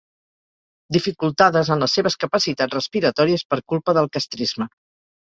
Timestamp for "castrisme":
4.17-4.67